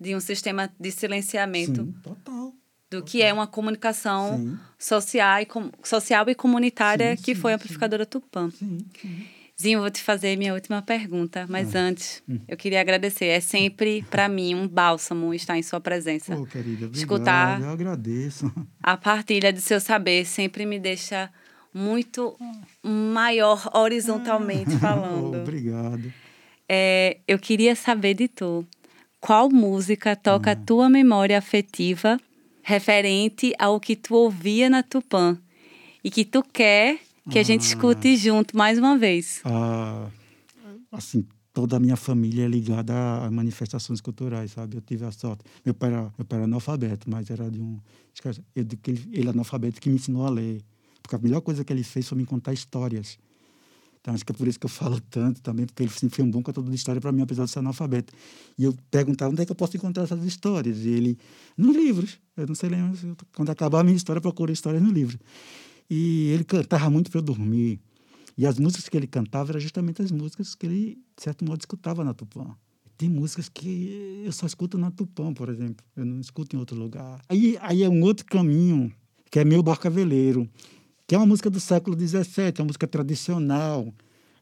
[0.00, 1.84] De um sistema de silenciamento.
[1.84, 2.54] Sim, total.
[2.90, 3.02] Do total.
[3.02, 5.48] que é uma comunicação social e,
[5.82, 8.50] social e comunitária sim, que foi a amplificadora Tupã.
[8.50, 8.78] Sim.
[9.60, 11.80] Zinho, vou te fazer minha última pergunta, mas ah.
[11.80, 12.40] antes, hum.
[12.48, 13.26] eu queria agradecer.
[13.26, 16.34] É sempre, para mim, um bálsamo estar em sua presença.
[16.34, 18.52] Pô, querida, obrigado, Escutar eu agradeço.
[18.82, 21.30] A partilha de seu saber sempre me deixa
[21.72, 22.36] muito
[22.82, 24.78] maior horizontalmente ah.
[24.80, 25.40] falando.
[25.40, 26.12] obrigado.
[26.68, 28.66] É, eu queria saber de tu,
[29.20, 30.56] qual música toca a ah.
[30.56, 32.18] tua memória afetiva
[32.62, 35.38] referente ao que tu ouvia na Tupã
[36.02, 36.98] e que tu quer
[37.30, 37.66] que a gente ah.
[37.66, 39.40] escute junto mais uma vez.
[39.44, 40.08] Ah,
[40.92, 44.76] assim, toda a minha família é ligada a manifestações culturais, sabe?
[44.76, 45.44] Eu tive a sorte.
[45.64, 47.78] Meu pai era, meu pai era analfabeto, mas era de um.
[48.54, 48.78] Ele,
[49.12, 50.62] ele é analfabeto que me ensinou a ler.
[51.02, 53.18] Porque a melhor coisa que ele fez foi me contar histórias.
[54.00, 56.24] Então, acho que é por isso que eu falo tanto também, porque ele sempre foi
[56.24, 58.12] um bom contador de história para mim, apesar de ser analfabeto.
[58.58, 60.78] E eu perguntava onde é que eu posso encontrar essas histórias.
[60.84, 61.18] E ele,
[61.56, 62.18] nos livros.
[62.36, 62.92] Eu não sei lembrar,
[63.34, 65.18] quando acabar a minha história, eu procuro histórias no livro.
[65.88, 67.80] E ele cantava muito para eu dormir.
[68.36, 71.60] E as músicas que ele cantava eram justamente as músicas que ele, de certo modo,
[71.60, 72.56] escutava na Tupã.
[72.96, 75.84] Tem músicas que eu só escuto na Tupã, por exemplo.
[75.96, 77.20] Eu não escuto em outro lugar.
[77.28, 78.92] Aí, aí é um outro caminho,
[79.30, 80.48] que é Meu Barco Veleiro
[81.06, 83.92] que é uma música do século XVII, uma música tradicional,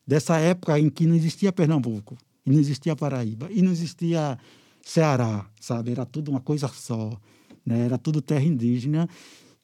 [0.06, 4.38] dessa época em que não existia Pernambuco, e não existia Paraíba, e não existia
[4.82, 5.92] Ceará, sabe?
[5.92, 7.18] Era tudo uma coisa só,
[7.64, 7.84] né?
[7.84, 9.08] era tudo terra indígena,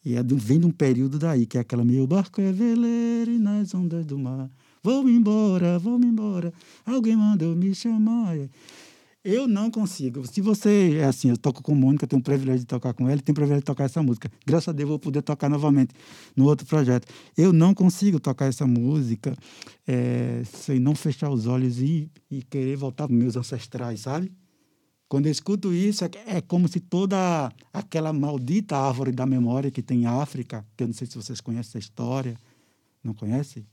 [0.08, 3.38] e é vem de um período daí, que é aquela meu barco é veleiro e
[3.38, 4.50] nas ondas do mar,
[4.82, 6.50] vou-me embora, vou-me embora,
[6.86, 8.38] alguém mandou me chamar.
[9.22, 10.26] Eu não consigo.
[10.26, 13.20] Se você é assim, eu toco com Mônica, tenho o privilégio de tocar com ela,
[13.20, 14.30] tenho o privilégio de tocar essa música.
[14.46, 15.92] Graças a Deus vou poder tocar novamente
[16.34, 17.06] no outro projeto.
[17.36, 19.36] Eu não consigo tocar essa música
[19.86, 24.32] é, sem não fechar os olhos e, e querer voltar para meus ancestrais, sabe?
[25.08, 29.82] Quando eu escuto isso, é, é como se toda aquela maldita árvore da memória que
[29.82, 32.36] tem em África, que eu não sei se vocês conhecem essa história,
[33.02, 33.66] não conhecem?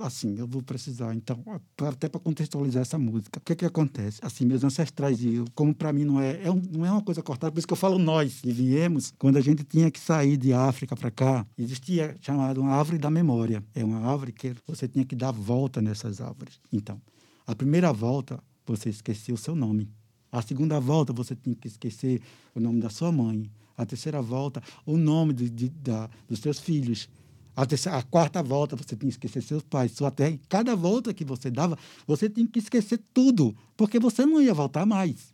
[0.00, 1.42] assim, eu vou precisar, então,
[1.86, 3.38] até para contextualizar essa música.
[3.38, 4.18] O que é que acontece?
[4.20, 7.22] Assim, meus ancestrais, e como para mim não é, é um, não é uma coisa
[7.22, 10.36] cortada, por isso que eu falo nós, que viemos, quando a gente tinha que sair
[10.36, 13.62] de África para cá, existia chamada uma árvore da memória.
[13.74, 16.58] É uma árvore que você tinha que dar volta nessas árvores.
[16.72, 17.00] Então,
[17.46, 19.90] a primeira volta, você esqueceu o seu nome.
[20.30, 22.20] A segunda volta, você tinha que esquecer
[22.54, 23.50] o nome da sua mãe.
[23.76, 27.08] A terceira volta, o nome de, de, da, dos seus filhos.
[27.56, 30.30] A, terceira, a quarta volta você tinha que esquecer seus pais, sua terra.
[30.30, 34.52] E cada volta que você dava, você tinha que esquecer tudo, porque você não ia
[34.52, 35.32] voltar mais.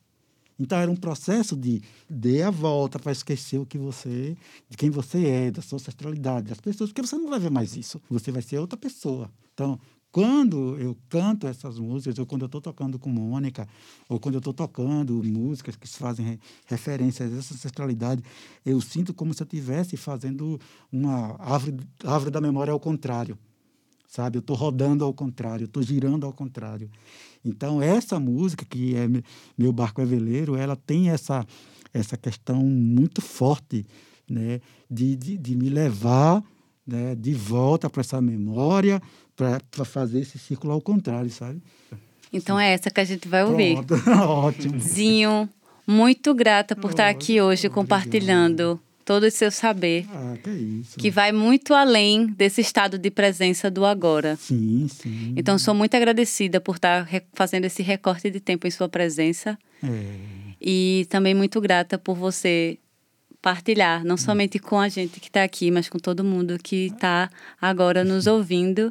[0.58, 4.36] Então era um processo de dê a volta para esquecer o que você,
[4.68, 7.76] de quem você é, da sua ancestralidade, das pessoas, porque você não vai ver mais
[7.76, 8.00] isso.
[8.08, 9.30] Você vai ser outra pessoa.
[9.52, 9.78] Então,
[10.14, 13.66] quando eu canto essas músicas, ou quando eu estou tocando com Mônica,
[14.08, 18.22] ou quando eu estou tocando músicas que fazem referência a essa ancestralidade,
[18.64, 20.60] eu sinto como se eu estivesse fazendo
[20.92, 23.36] uma árvore, árvore da memória ao contrário.
[24.06, 24.38] Sabe?
[24.38, 26.88] Eu estou rodando ao contrário, estou girando ao contrário.
[27.44, 29.08] Então, essa música, que é
[29.58, 31.44] Meu Barco é Veleiro, ela tem essa,
[31.92, 33.84] essa questão muito forte
[34.30, 34.60] né?
[34.88, 36.40] de, de, de me levar
[36.86, 37.14] né?
[37.14, 39.02] de volta para essa memória,
[39.36, 41.60] para fazer esse círculo ao contrário, sabe?
[42.32, 43.78] Então é essa que a gente vai ouvir.
[44.26, 44.80] Ótimo.
[44.80, 45.48] Zinho,
[45.86, 50.06] muito grata por estar aqui hoje compartilhando todo esse seu saber.
[50.10, 50.98] Ah, que é isso.
[50.98, 54.36] Que vai muito além desse estado de presença do agora.
[54.36, 55.34] Sim, sim.
[55.36, 59.58] Então, sou muito agradecida por estar fazendo esse recorte de tempo em sua presença.
[59.82, 60.16] É.
[60.60, 62.78] E também muito grata por você
[63.42, 67.30] partilhar, não somente com a gente que está aqui, mas com todo mundo que está
[67.60, 68.88] agora nos ouvindo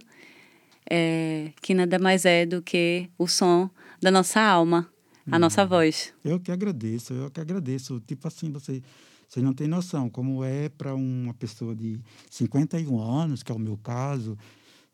[0.90, 3.70] é, que nada mais é do que o som
[4.02, 4.90] da nossa alma,
[5.30, 5.40] a hum.
[5.40, 6.14] nossa voz.
[6.24, 8.02] Eu que agradeço, eu que agradeço.
[8.06, 8.82] Tipo assim, você,
[9.28, 13.60] você não tem noção como é para uma pessoa de 51 anos, que é o
[13.60, 14.38] meu caso,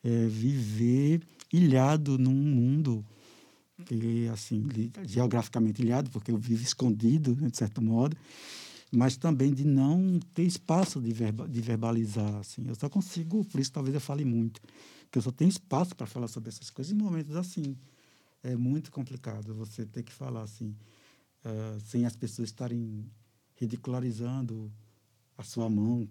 [0.04, 1.21] é, viver
[1.52, 3.04] ilhado num mundo
[3.86, 4.67] que, assim,
[5.06, 8.15] geograficamente ilhado, porque eu vivo escondido, né, de certo modo,
[8.91, 12.36] mas também de não ter espaço de, verba, de verbalizar.
[12.36, 12.63] Assim.
[12.67, 14.60] Eu só consigo, por isso talvez eu fale muito,
[15.12, 17.78] que eu só tenho espaço para falar sobre essas coisas em momentos assim.
[18.43, 20.76] É muito complicado você ter que falar assim,
[21.43, 23.06] uh, sem as pessoas estarem
[23.56, 24.72] ridicularizando
[25.38, 26.08] a sua mão,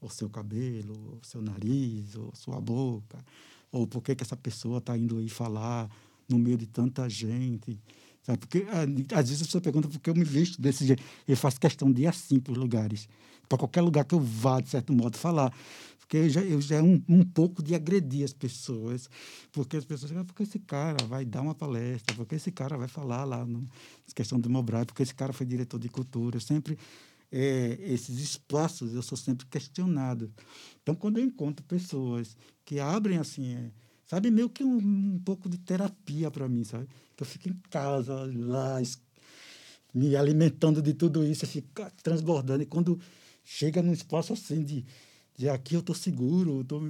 [0.00, 3.22] o seu cabelo, o seu nariz, ou sua boca,
[3.70, 5.90] ou por que, que essa pessoa está indo aí falar
[6.28, 7.78] no meio de tanta gente.
[8.26, 8.38] Sabe?
[8.38, 11.00] Porque ah, às vezes a pessoa pergunta por que eu me visto desse jeito.
[11.28, 13.08] Eu faço questão de ir assim para os lugares,
[13.48, 15.52] para qualquer lugar que eu vá, de certo modo, falar
[16.00, 19.10] porque eu já, eu já é um, um pouco de agredir as pessoas,
[19.50, 22.76] porque as pessoas dizem, ah, porque esse cara vai dar uma palestra, porque esse cara
[22.76, 23.60] vai falar lá na
[24.14, 26.36] questão do Mobrai, porque esse cara foi diretor de cultura.
[26.36, 26.78] Eu sempre,
[27.32, 30.32] é, esses espaços, eu sou sempre questionado.
[30.80, 33.70] Então, quando eu encontro pessoas que abrem assim, é,
[34.06, 36.88] sabe, meio que um, um pouco de terapia para mim, sabe?
[37.16, 38.80] Que eu fico em casa, lá,
[39.94, 41.68] me alimentando de tudo isso, eu fico
[42.02, 42.62] transbordando.
[42.62, 42.98] E quando
[43.44, 44.84] chega num espaço assim de
[45.36, 46.80] de aqui eu estou seguro, tô,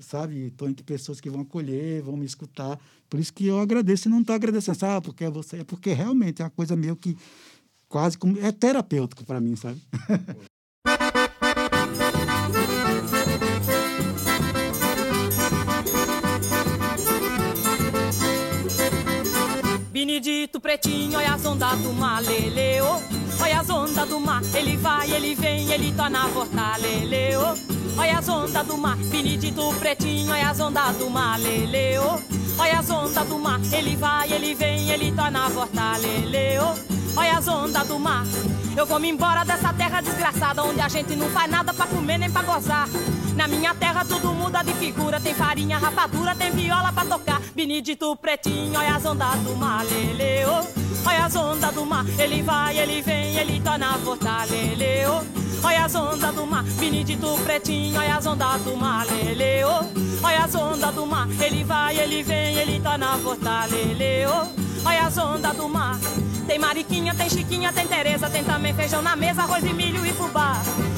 [0.00, 0.46] sabe?
[0.46, 2.78] Estou entre pessoas que vão acolher, vão me escutar.
[3.10, 5.04] Por isso que eu agradeço e não estou agradecendo, sabe?
[5.04, 7.16] Porque é você, é porque realmente é uma coisa meio que
[7.88, 9.80] quase como, é terapêutico para mim, sabe?
[20.08, 23.42] Benedito pretinho, olha as ondas do mar, lele, oh.
[23.42, 28.00] Olha as ondas do mar, ele vai, ele vem, ele torna a voltar, lele, oh.
[28.00, 32.18] Olha as ondas do mar, Benedito pretinho, olha as ondas do mar, lele, oh.
[32.58, 37.20] Olha as ondas do mar, ele vai, ele vem, ele torna a voltar, lele, oh.
[37.20, 38.24] Olha as ondas do mar.
[38.78, 42.16] Eu vou me embora dessa terra desgraçada onde a gente não faz nada pra comer
[42.16, 42.88] nem pra gozar.
[43.34, 47.40] Na minha terra tudo muda de figura, tem farinha, rapadura, tem viola pra tocar.
[47.56, 51.08] Benedito pretinho, olha as ondas do mar, lele, oh.
[51.08, 55.66] Olha as ondas do mar, ele vai, ele vem, ele torna a voltar, lele, oh.
[55.66, 60.24] Olha as ondas do mar, Benedito pretinho, olha as ondas do mar, lele, oh.
[60.24, 64.67] Olha as ondas do mar, ele vai, ele vem, ele torna a voltar, lele, oh.
[64.84, 65.98] Olha as ondas do mar.
[66.46, 70.12] Tem mariquinha, tem chiquinha, tem Tereza, tem também feijão na mesa, arroz e milho e
[70.12, 70.54] fubá.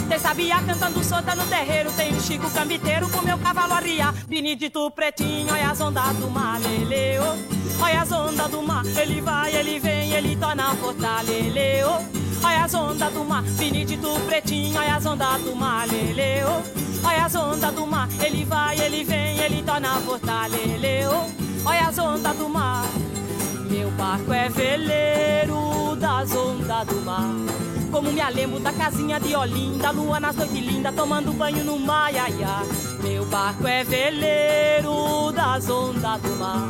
[0.09, 4.13] Tem sabiá cantando solta no terreiro, tem o Chico Cambiteiro com meu cavalo arriar.
[4.29, 7.85] Benedito pretinho, olha as ondas do mar, lele, oh.
[7.85, 12.47] Olha as ondas do mar, ele vai, ele vem, ele torna a porta, lele, oh.
[12.47, 17.07] Olha as ondas do mar, Benedito pretinho, olha as ondas do mar, lele, oh.
[17.07, 21.69] Olha as ondas do mar, ele vai, ele vem, ele torna a porta, lele, oh.
[21.69, 22.85] Olha as ondas do mar.
[23.71, 27.31] Meu barco é veleiro das ondas do mar.
[27.93, 32.13] Como me lembro da casinha de Olinda, lua nas noites lindas, tomando banho no mar,
[32.13, 32.63] ia, ia.
[33.01, 36.69] Meu barco é veleiro das ondas do mar.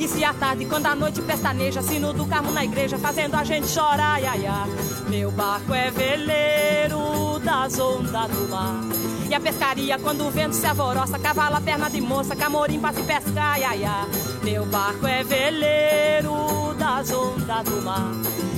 [0.00, 3.44] E se à tarde, quando a noite pestaneja, sino do carro na igreja, fazendo a
[3.44, 4.64] gente chorar, ia, ia.
[5.08, 9.11] Meu barco é veleiro das ondas do mar.
[9.32, 13.02] E a pescaria, quando o vento se alvoroça, cavala perna de moça, camorim pra se
[13.02, 14.06] pescar, ia, ia.
[14.42, 18.12] Meu barco é veleiro das ondas do mar.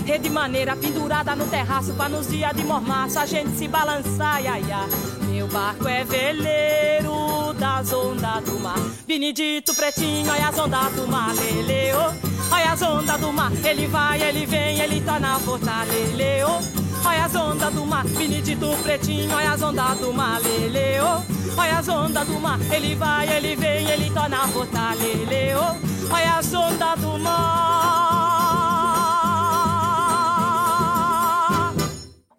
[0.04, 4.58] Rede maneira pendurada no terraço pra nos dias de mormaço a gente se balançar, ia,
[4.58, 4.80] ia.
[5.28, 8.80] Meu barco é veleiro das ondas do mar.
[9.06, 12.52] Benedito pretinho, olha as ondas do mar, lele, oh.
[12.52, 16.83] Olha as ondas do mar, ele vai, ele vem, ele torna a voltar, lele, oh.
[17.06, 21.60] Olha as ondas do mar, Benedito pretinho, olha as ondas do mar, lele, oh.
[21.60, 25.76] Olha as ondas do mar, ele vai, ele vem, ele torna a voltar, lele, oh.
[26.14, 27.64] Olha as ondas do mar.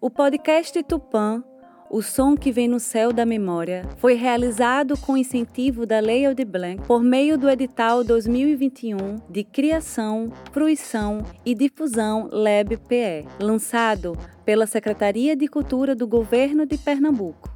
[0.00, 1.42] O podcast Tupã
[1.90, 6.46] o som que vem no céu da memória foi realizado com incentivo da Lei Aldir
[6.46, 15.36] Blanc por meio do edital 2021 de Criação, Fruição e Difusão LEB-PE, lançado pela Secretaria
[15.36, 17.50] de Cultura do Governo de Pernambuco.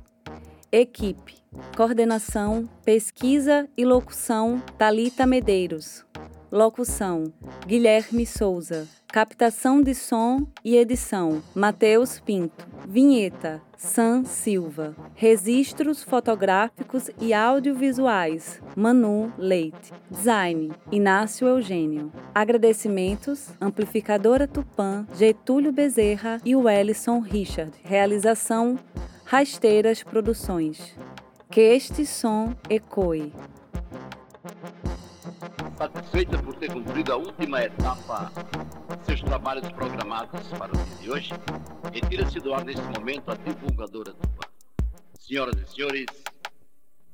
[0.73, 1.35] Equipe:
[1.77, 6.10] Coordenação, Pesquisa e Locução Talita Medeiros.
[6.51, 7.33] Locução:
[7.65, 8.89] Guilherme Souza.
[9.07, 12.67] Captação de som e edição: Matheus Pinto.
[12.89, 14.97] Vinheta: Sam Silva.
[15.15, 19.93] Registros fotográficos e audiovisuais: Manu Leite.
[20.11, 22.11] Design: Inácio Eugênio.
[22.35, 27.73] Agradecimentos: Amplificadora Tupã, Getúlio Bezerra e Wellison Richard.
[27.85, 28.77] Realização:
[29.25, 30.97] Rasteiras Produções.
[31.49, 33.33] Que este som ecoe
[35.77, 38.33] satisfeita por ter cumprido a última etapa
[38.99, 41.33] de seus trabalhos programados para o dia de hoje,
[41.93, 44.49] retira-se do ar neste momento a divulgadora do PAN.
[45.19, 46.07] Senhoras e senhores,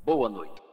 [0.04, 0.65] boa noite.